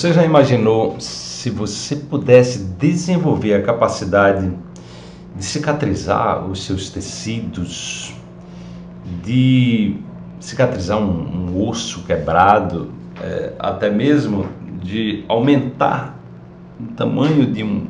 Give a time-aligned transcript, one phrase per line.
[0.00, 4.50] Você já imaginou se você pudesse desenvolver a capacidade
[5.36, 8.14] de cicatrizar os seus tecidos,
[9.22, 9.98] de
[10.40, 12.90] cicatrizar um, um osso quebrado,
[13.22, 14.46] é, até mesmo
[14.82, 16.18] de aumentar
[16.80, 17.86] o tamanho de um,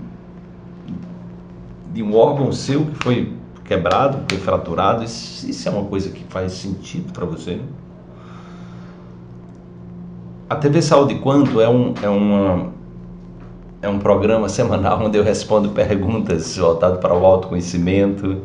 [1.94, 3.32] de um órgão seu que foi
[3.64, 5.04] quebrado, foi fraturado?
[5.04, 7.60] Isso, isso é uma coisa que faz sentido para você?
[10.50, 12.72] A TV Saúde Quanto é, um, é, uma,
[13.80, 18.38] é um programa semanal onde eu respondo perguntas voltadas para o autoconhecimento,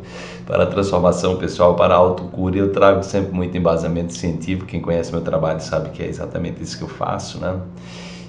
[0.46, 2.58] para a transformação pessoal, para a autocura.
[2.58, 4.66] Eu trago sempre muito embasamento científico.
[4.66, 7.56] Quem conhece meu trabalho sabe que é exatamente isso que eu faço, né?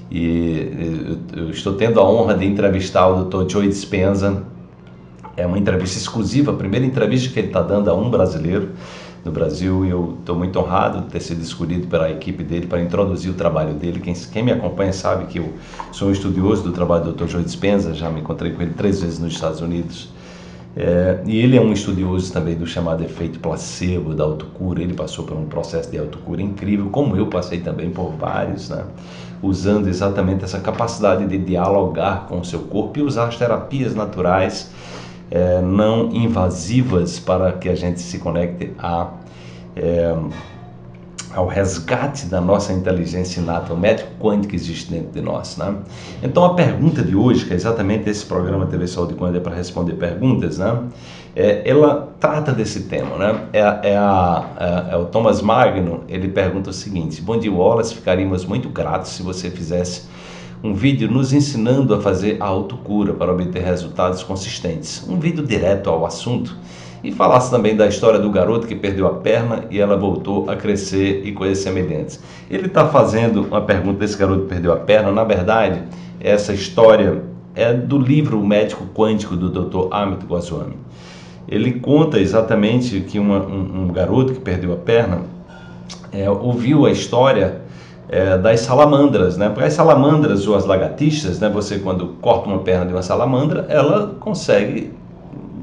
[0.10, 3.48] E eu estou tendo a honra de entrevistar o Dr.
[3.48, 4.42] Joe Dispenza.
[5.36, 8.70] É uma entrevista exclusiva, a primeira entrevista que ele está dando a um brasileiro
[9.24, 12.82] no Brasil e eu estou muito honrado de ter sido escolhido pela equipe dele para
[12.82, 14.00] introduzir o trabalho dele.
[14.00, 15.54] Quem, quem, me acompanha sabe que eu
[15.92, 17.28] sou um estudioso do trabalho do Dr.
[17.28, 20.10] Joe Dispenza, já me encontrei com ele três vezes nos Estados Unidos.
[20.80, 24.82] É, e ele é um estudioso também do chamado efeito placebo, da autocura.
[24.82, 28.86] Ele passou por um processo de autocura incrível, como eu passei também por vários, né?
[29.42, 34.72] usando exatamente essa capacidade de dialogar com o seu corpo e usar as terapias naturais
[35.30, 39.12] é, não invasivas para que a gente se conecte a,
[39.76, 40.16] é,
[41.34, 45.58] ao resgate da nossa inteligência inata, o médico quântico que existe dentro de nós.
[45.58, 45.76] Né?
[46.24, 49.56] Então a pergunta de hoje, que é exatamente esse programa TV Saúde Quântica é para
[49.56, 50.84] responder perguntas, né?
[51.36, 53.16] É, ela trata desse tema.
[53.18, 53.42] Né?
[53.54, 57.94] É, é, a, é, é o Thomas Magno, ele pergunta o seguinte, Bom dia Wallace,
[57.94, 60.04] ficaríamos muito gratos se você fizesse
[60.64, 65.08] um vídeo nos ensinando a fazer a autocura para obter resultados consistentes.
[65.08, 66.56] Um vídeo direto ao assunto
[67.04, 70.56] e falasse também da história do garoto que perdeu a perna e ela voltou a
[70.56, 72.20] crescer e coisas semelhantes.
[72.50, 75.12] Ele está fazendo uma pergunta desse garoto que perdeu a perna.
[75.12, 75.84] Na verdade,
[76.20, 77.22] essa história
[77.56, 79.94] é do livro O Médico Quântico do Dr.
[79.94, 80.76] Amit Goswami.
[81.48, 85.22] Ele conta exatamente que uma, um, um, garoto que perdeu a perna
[86.12, 87.62] é, ouviu a história
[88.10, 89.50] é, das salamandras, né?
[89.50, 91.50] Porque as salamandras ou as lagartixas, né?
[91.50, 94.92] Você quando corta uma perna de uma salamandra, ela consegue,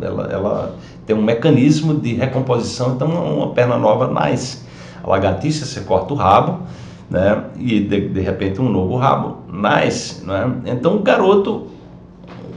[0.01, 0.75] ela, ela
[1.07, 4.63] tem um mecanismo de recomposição, então uma, uma perna nova nasce.
[5.03, 6.61] A lagartixa você corta o rabo,
[7.09, 7.45] né?
[7.57, 10.53] E de, de repente um novo rabo nasce, né?
[10.67, 11.69] Então o garoto,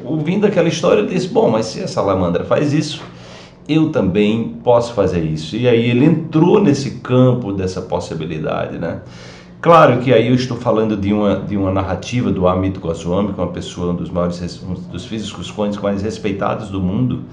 [0.03, 3.01] ouvindo aquela história, disse: bom, mas se a salamandra faz isso
[3.67, 5.57] eu também posso fazer isso.
[5.57, 9.01] E aí ele entrou nesse campo dessa possibilidade, né?
[9.67, 13.39] Claro que aí eu estou falando de uma, de uma narrativa do Amit Goswami, que
[13.41, 17.25] é uma pessoa, um dos maiores um dos físicos quânticos mais respeitados do mundo.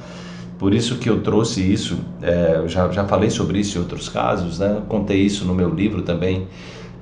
[0.58, 4.08] Por isso que eu trouxe isso, é, eu já, já falei sobre isso em outros
[4.08, 4.82] casos, né?
[4.88, 6.48] contei isso no meu livro também,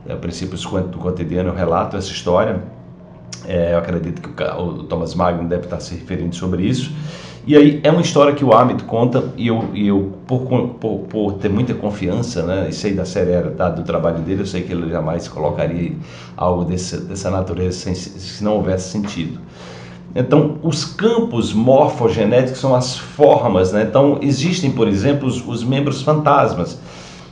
[0.07, 2.63] é, Princípios do Cotidiano, eu relato essa história.
[3.47, 6.93] É, eu acredito que o, o Thomas Magno deve estar se referindo sobre isso.
[7.45, 10.43] E aí é uma história que o Amit conta e eu, e eu por,
[10.79, 14.63] por, por, ter muita confiança, né, e sei da seriedade do trabalho dele, eu sei
[14.63, 15.93] que ele jamais colocaria
[16.37, 19.41] algo desse, dessa natureza sem, se não houvesse sentido.
[20.15, 23.87] Então, os campos morfogenéticos são as formas, né?
[23.89, 26.79] Então, existem, por exemplo, os, os membros fantasmas.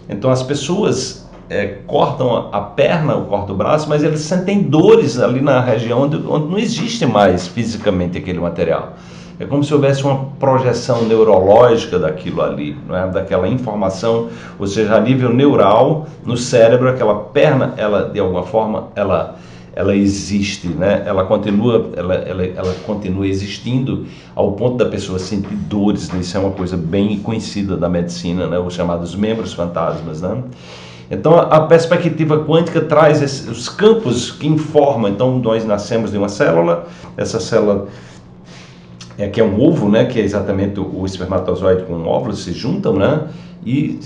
[0.08, 5.20] Então, as pessoas é, cortam a perna, ou cortam o braço, mas eles sentem dores
[5.20, 8.94] ali na região onde, onde não existe mais fisicamente aquele material.
[9.40, 13.08] É como se houvesse uma projeção neurológica daquilo ali, não é?
[13.08, 14.28] daquela informação,
[14.58, 19.36] ou seja, a nível neural, no cérebro, aquela perna, ela de alguma forma, ela
[19.72, 21.04] ela existe, né?
[21.06, 26.10] Ela continua, ela, ela, ela continua existindo ao ponto da pessoa sentir dores.
[26.10, 26.20] Né?
[26.20, 28.58] Isso é uma coisa bem conhecida da medicina, né?
[28.58, 30.42] Os chamados membros fantasmas, né?
[31.10, 35.08] Então a perspectiva quântica traz esses, os campos que informam.
[35.08, 36.86] Então nós nascemos de uma célula,
[37.16, 37.88] essa célula
[39.20, 42.52] é, que é um ovo, né, que é exatamente o, espermatozoide com o óvulo, se
[42.52, 43.28] juntam, né,
[43.64, 43.98] e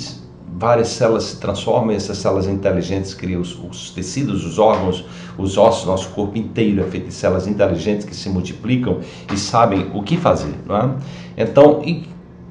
[0.56, 5.04] várias células se transformam, e essas células inteligentes criam os, os, tecidos, os órgãos,
[5.38, 8.98] os ossos, nosso corpo inteiro é feito de células inteligentes que se multiplicam
[9.32, 10.90] e sabem o que fazer, não é?
[11.36, 12.04] Então, e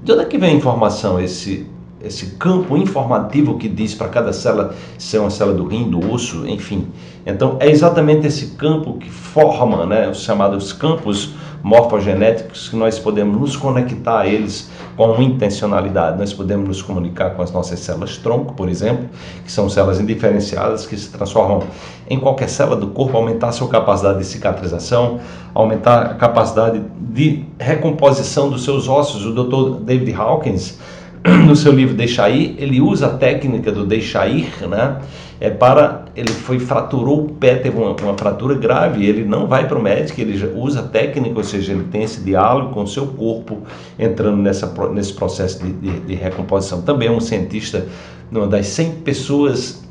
[0.03, 1.67] de onde é que vem a informação, esse
[2.03, 6.45] esse campo informativo que diz para cada célula ser uma célula do rim, do osso,
[6.45, 6.89] enfim.
[7.25, 13.39] Então, é exatamente esse campo que forma, né, os chamados campos morfogenéticos que nós podemos
[13.39, 16.19] nos conectar a eles com intencionalidade.
[16.19, 19.09] Nós podemos nos comunicar com as nossas células tronco, por exemplo,
[19.45, 21.63] que são células indiferenciadas que se transformam
[22.09, 25.21] em qualquer célula do corpo, aumentar a sua capacidade de cicatrização,
[25.53, 29.25] aumentar a capacidade de recomposição dos seus ossos.
[29.25, 29.79] O Dr.
[29.83, 30.77] David Hawkins
[31.47, 35.01] no seu livro Deixa Ir, ele usa a técnica do deixa ir, né?
[35.39, 39.67] É para ele foi fraturou o pé, teve uma, uma fratura grave, ele não vai
[39.67, 42.87] para o médico, ele usa a técnica, ou seja, ele tem esse diálogo com o
[42.87, 43.59] seu corpo,
[43.97, 46.81] entrando nessa, nesse processo de, de, de recomposição.
[46.81, 47.85] Também é um cientista,
[48.31, 49.83] uma das 100 pessoas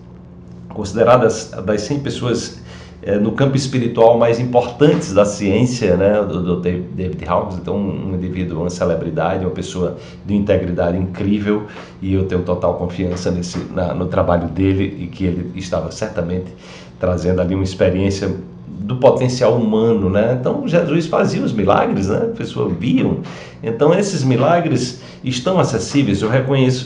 [0.69, 2.62] consideradas das 100 pessoas
[3.02, 8.14] é, no campo espiritual mais importantes da ciência, né, do, do David Hawkins, então um
[8.14, 11.66] indivíduo, uma celebridade, uma pessoa de integridade incrível
[12.00, 16.52] e eu tenho total confiança nesse, na, no trabalho dele e que ele estava certamente
[17.00, 18.32] trazendo ali uma experiência
[18.66, 20.37] do potencial humano, né?
[20.40, 22.28] Então Jesus fazia os milagres, né?
[22.31, 23.19] As pessoas viam.
[23.62, 26.22] Então esses milagres estão acessíveis.
[26.22, 26.30] Eu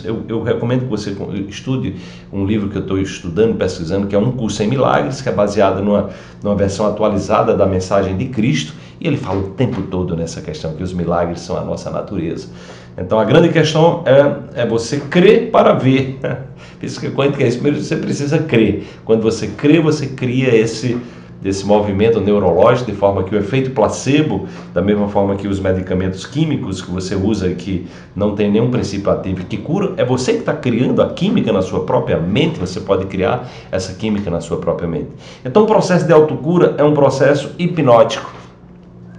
[0.04, 1.16] eu, eu recomendo que você
[1.48, 1.96] estude
[2.32, 5.32] um livro que eu estou estudando, pesquisando, que é um curso em milagres, que é
[5.32, 6.10] baseado numa,
[6.42, 8.74] numa versão atualizada da mensagem de Cristo.
[9.00, 12.48] E ele fala o tempo todo nessa questão que os milagres são a nossa natureza.
[12.98, 16.18] Então a grande questão é, é você crer para ver.
[16.80, 17.58] Física quântica é isso.
[17.58, 18.86] Primeiro você precisa crer.
[19.04, 20.98] Quando você crê, você cria esse
[21.46, 26.26] desse movimento neurológico, de forma que o efeito placebo, da mesma forma que os medicamentos
[26.26, 30.40] químicos que você usa que não tem nenhum princípio ativo que cura, é você que
[30.40, 34.56] está criando a química na sua própria mente, você pode criar essa química na sua
[34.56, 35.10] própria mente.
[35.44, 38.34] Então o processo de autocura é um processo hipnótico,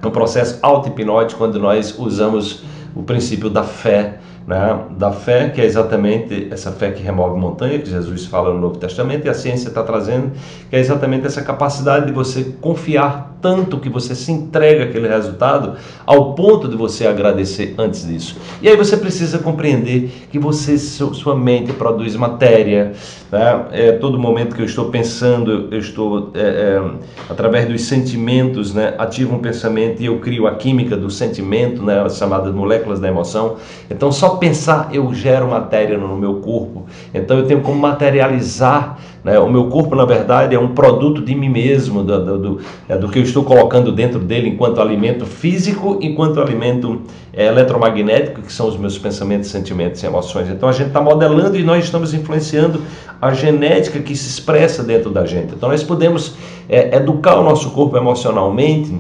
[0.04, 2.62] um processo auto-hipnótico quando nós usamos
[2.94, 7.78] o princípio da fé, né, da fé, que é exatamente essa fé que remove montanha,
[7.80, 10.32] que Jesus fala no Novo Testamento, e a ciência está trazendo,
[10.70, 15.76] que é exatamente essa capacidade de você confiar tanto que você se entrega aquele resultado
[16.06, 18.38] ao ponto de você agradecer antes disso.
[18.62, 22.94] E aí você precisa compreender que você, sua mente produz matéria,
[23.32, 23.66] né?
[23.72, 26.92] é, todo momento que eu estou pensando, eu estou, é, é,
[27.30, 28.96] através dos sentimentos, né?
[28.98, 32.02] ativo um pensamento e eu crio a química do sentimento, né?
[32.02, 33.58] as chamadas moléculas da emoção.
[33.90, 36.86] Então, só pensar eu gero matéria no meu corpo.
[37.14, 38.98] Então, eu tenho como materializar
[39.28, 39.38] né?
[39.38, 42.98] O meu corpo, na verdade, é um produto de mim mesmo, do, do, do, é
[42.98, 47.02] do que eu estou colocando dentro dele enquanto alimento físico, enquanto alimento
[47.34, 50.48] é, eletromagnético, que são os meus pensamentos, sentimentos e emoções.
[50.50, 52.82] Então a gente está modelando e nós estamos influenciando
[53.22, 55.54] a genética que se expressa dentro da gente.
[55.54, 56.36] Então nós podemos
[56.70, 58.98] é, educar o nosso corpo emocionalmente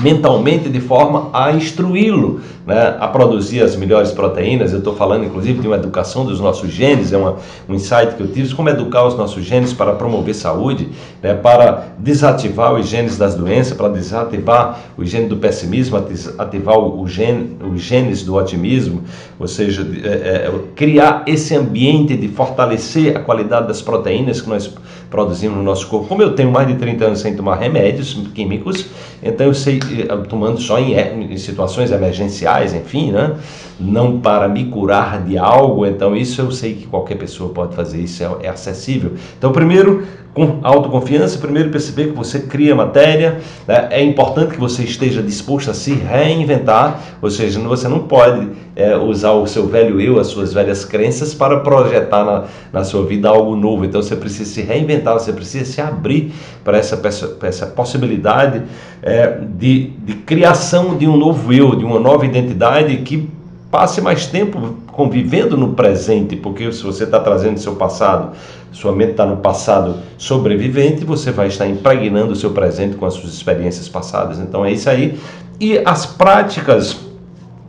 [0.00, 4.72] mentalmente de forma a instruí-lo né, a produzir as melhores proteínas.
[4.72, 7.36] Eu estou falando inclusive de uma educação dos nossos genes, é uma,
[7.68, 10.88] um insight que eu tive, como educar os nossos genes para promover saúde,
[11.22, 15.96] né, para desativar os genes das doenças, para desativar o gene do pessimismo,
[16.38, 19.02] ativar o, gene, os genes do otimismo,
[19.38, 24.72] ou seja, é, é, criar esse ambiente de fortalecer a qualidade das proteínas que nós
[25.12, 26.08] produzimos no nosso corpo.
[26.08, 28.86] Como eu tenho mais de 30 anos sem tomar remédios químicos,
[29.22, 30.94] então eu sei, eh, tomando só em,
[31.32, 33.36] em situações emergenciais, enfim, né?
[33.82, 38.00] Não para me curar de algo, então isso eu sei que qualquer pessoa pode fazer,
[38.00, 39.12] isso é, é acessível.
[39.38, 43.88] Então, primeiro, com autoconfiança, primeiro perceber que você cria matéria, né?
[43.90, 48.96] é importante que você esteja disposto a se reinventar, ou seja, você não pode é,
[48.96, 53.28] usar o seu velho eu, as suas velhas crenças para projetar na, na sua vida
[53.28, 56.32] algo novo, então você precisa se reinventar, você precisa se abrir
[56.64, 56.98] para essa,
[57.42, 58.62] essa possibilidade
[59.02, 63.28] é, de, de criação de um novo eu, de uma nova identidade que
[63.72, 68.36] Passe mais tempo convivendo no presente, porque se você está trazendo seu passado,
[68.70, 73.14] sua mente está no passado sobrevivente, você vai estar impregnando o seu presente com as
[73.14, 74.38] suas experiências passadas.
[74.38, 75.18] Então é isso aí.
[75.58, 77.00] E as práticas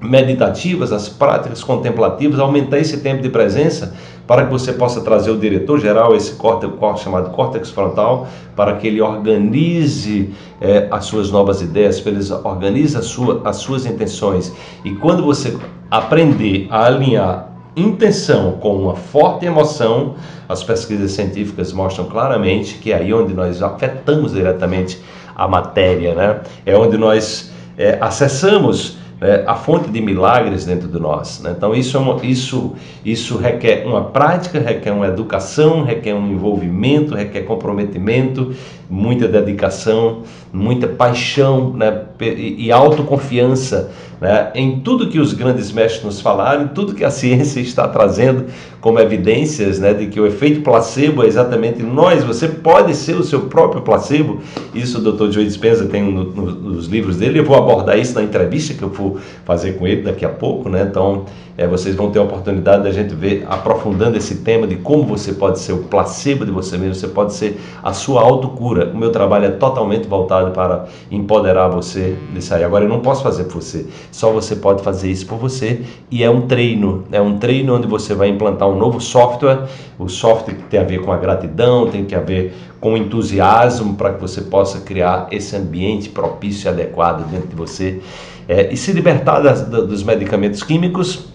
[0.01, 3.96] meditativas, as práticas contemplativas, aumentar esse tempo de presença
[4.27, 8.88] para que você possa trazer o diretor geral, esse córtex, chamado córtex frontal, para que
[8.88, 14.53] ele organize é, as suas novas ideias, para ele organize sua, as suas intenções.
[14.84, 15.58] E quando você
[15.92, 20.15] aprender a alinhar intenção com uma forte emoção,
[20.48, 25.01] as pesquisas científicas mostram claramente que é aí onde nós afetamos diretamente
[25.36, 26.42] a matéria, né?
[26.65, 31.42] É onde nós é, acessamos é, a fonte de milagres dentro de nós.
[31.42, 31.53] Né?
[31.56, 32.74] Então isso, é uma, isso,
[33.06, 38.53] isso requer uma prática, requer uma educação, requer um envolvimento, requer comprometimento,
[38.89, 42.03] muita dedicação, muita paixão né?
[42.20, 43.92] e, e autoconfiança
[44.24, 44.51] né?
[44.56, 48.46] em tudo que os grandes mestres nos falaram, em tudo que a ciência está trazendo
[48.80, 49.94] como evidências né?
[49.94, 54.39] de que o efeito placebo é exatamente nós, você pode ser o seu próprio placebo.
[54.74, 55.30] Isso o Dr.
[55.30, 58.84] Joe Dispenza tem no, no, nos livros dele, eu vou abordar isso na entrevista que
[58.84, 60.88] eu vou fazer com ele daqui a pouco, né?
[60.89, 61.25] Então,
[61.58, 65.34] é, vocês vão ter a oportunidade da gente ver aprofundando esse tema de como você
[65.34, 68.92] pode ser o placebo de você mesmo, você pode ser a sua autocura.
[68.92, 72.63] O meu trabalho é totalmente voltado para empoderar você nisso aí.
[72.63, 75.82] Agora, eu não posso fazer por você, só você pode fazer isso por você.
[76.12, 79.67] E é um treino, é um treino onde você vai implantar um novo software,
[79.98, 84.13] o software tem a ver com a gratidão, tem que a ver com entusiasmo para
[84.13, 88.01] que você possa criar esse ambiente propício e adequado dentro de você.
[88.48, 91.25] É, e se libertar das, dos medicamentos químicos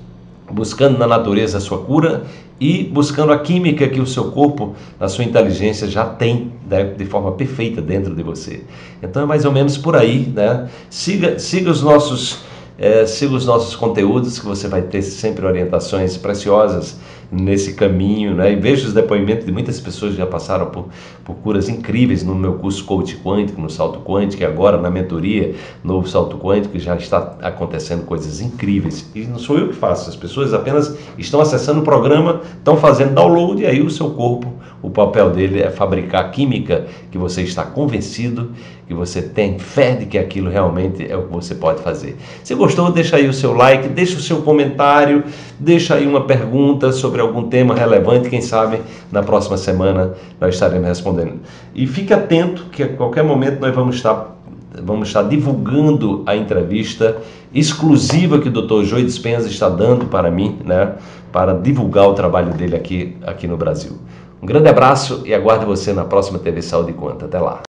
[0.48, 2.22] buscando na natureza a sua cura
[2.60, 7.04] e buscando a química que o seu corpo, na sua inteligência, já tem né, de
[7.04, 8.62] forma perfeita dentro de você.
[9.02, 10.68] Então é mais ou menos por aí, né?
[10.88, 12.46] Siga, siga os nossos
[12.78, 16.96] é, siga os nossos conteúdos que você vai ter sempre orientações preciosas
[17.30, 18.52] nesse caminho, né?
[18.52, 20.86] E vejo os depoimentos de muitas pessoas que já passaram por,
[21.24, 25.54] por curas incríveis no meu curso Coach Quântico, no Salto Quântico, e agora na mentoria
[25.82, 29.10] Novo Salto Quântico, já está acontecendo coisas incríveis.
[29.14, 33.12] E não sou eu que faço, as pessoas apenas estão acessando o programa, estão fazendo
[33.12, 37.64] download, e aí o seu corpo, o papel dele é fabricar química que você está
[37.64, 38.52] convencido,
[38.86, 42.16] que você tem fé de que aquilo realmente é o que você pode fazer.
[42.44, 45.24] Se gostou, deixa aí o seu like, deixa o seu comentário,
[45.58, 48.80] deixa aí uma pergunta sobre algum tema relevante, quem sabe
[49.10, 51.40] na próxima semana nós estaremos respondendo.
[51.74, 54.38] E fique atento que a qualquer momento nós vamos estar
[54.82, 57.16] vamos estar divulgando a entrevista
[57.52, 58.84] exclusiva que o Dr.
[58.84, 60.92] Joey Dispenza está dando para mim, né,
[61.32, 63.98] para divulgar o trabalho dele aqui aqui no Brasil.
[64.40, 67.26] Um grande abraço e aguardo você na próxima TV Saúde Conta.
[67.26, 67.67] Até lá.